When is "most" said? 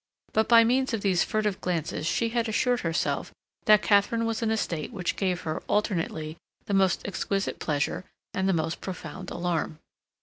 6.73-7.05, 8.53-8.81